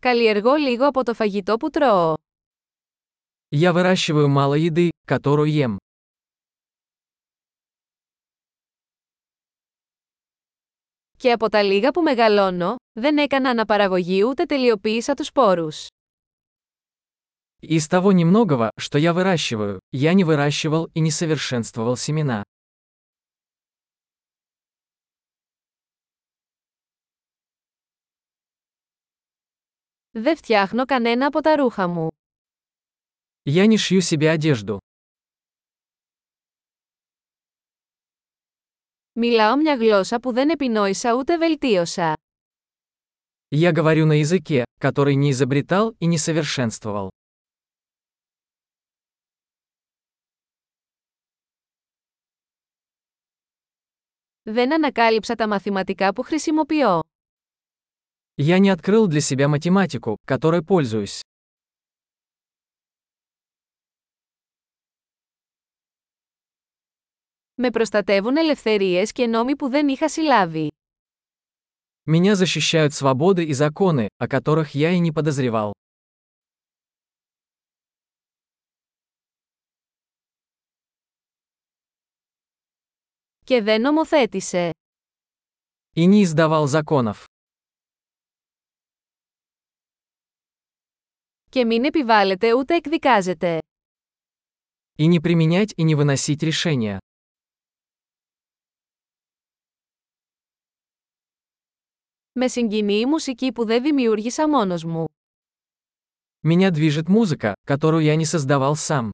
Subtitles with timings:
[0.00, 2.14] Καλλιεργώ λίγο από το φαγητό που τρώω.
[3.50, 5.76] Я выращиваю мало еды, которую ем.
[11.16, 15.86] Και από τα λίγα που μεγαλώνω, δεν έκανα αναπαραγωγή ούτε τελειοποίησα τους σπόρους.
[17.60, 22.42] Из того немногого, что я выращиваю, я не выращивал и не совершенствовал семена.
[30.11, 32.07] Δεν φτιάχνω κανένα από τα ρούχα μου.
[33.45, 34.77] Я не шью себе одежду.
[39.11, 42.13] Μιλάω μια γλώσσα που δεν επινόησα ούτε βελτίωσα.
[43.55, 47.09] Я говорю на языке, который не изобретал и не совершенствовал.
[54.43, 56.99] Δεν ανακάλυψα τα μαθηματικά που χρησιμοποιώ.
[58.37, 61.21] Я не открыл для себя математику, которой пользуюсь.
[67.55, 70.71] Με προστατεύουν ελευθερίες και νόμοι που δεν είχα συλλάβει.
[72.05, 75.71] Меня защищают свободы и законы, о которых я и не подозревал.
[83.45, 84.71] Και δεν νομοθέτησε.
[85.95, 87.25] И не издавал законов.
[91.57, 93.59] Και μην επιβάλλεται ούτε εκδικάζεται.
[94.97, 96.97] И не применять и не выносить решения.
[102.31, 105.05] Με συγκινεί η μουσική που δεν δημιούργησα μόνος μου.
[106.47, 109.09] Меня движет музыка, которую я не создавал сам.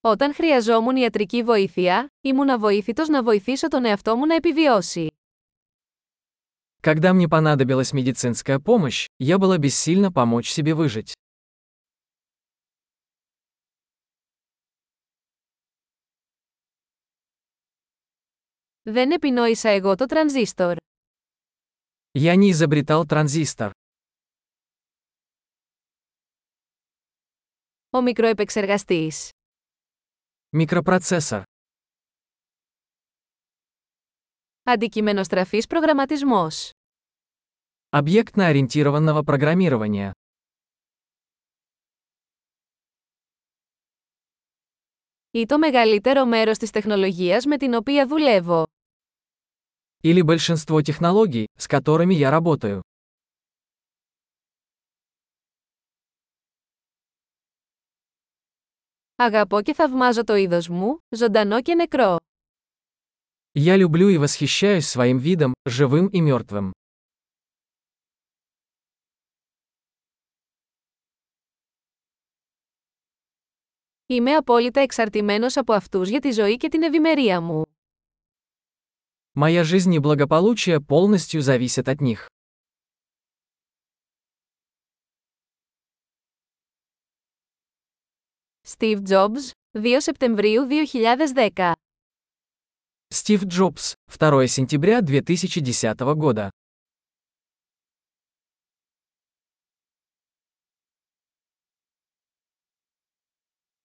[0.00, 5.08] Όταν χρειαζόμουν ιατρική βοήθεια, ήμουν αβοήθητος να βοηθήσω τον εαυτό μου να επιβιώσει.
[6.82, 11.14] Когда мне понадобилась медицинская помощь, я была бессильна помочь себе выжить.
[18.82, 20.76] Δεν επινόησα εγώ το τρανζίστορ.
[22.12, 23.72] Я не изобретал транзистор.
[27.90, 29.30] Ο μικροεπεξεργαστής.
[30.52, 31.44] Микропроцессор.
[34.62, 36.70] Αντικειμενοστραφής προγραμματισμός.
[37.88, 40.10] Объектно-ориентированного программирования.
[45.30, 48.64] Ή το μεγαλύτερο μέρος της τεχνολογίας με την οποία δουλεύω.
[50.02, 52.80] Или большинство технологий, с которыми я работаю.
[59.16, 62.16] Αγαπώ και θαυμάζω το είδος μου, ζωντανό και νεκρό.
[63.54, 66.72] Я люблю и восхищаюсь своим видом, живым и мертвым.
[74.06, 77.64] Είμαι απόλυτα εξαρτημένος από αυτούς για τη ζωή και την ευημερία μου.
[79.34, 82.26] Моя жизнь и благополучие полностью зависят от них.
[88.66, 91.72] Steve Jobs, 2 Σεπτεμβρίου 2010
[93.13, 96.49] Стив Джобс, 2 сентября 2010 года.